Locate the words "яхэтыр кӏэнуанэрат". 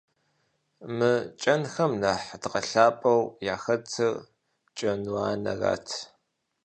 3.53-5.87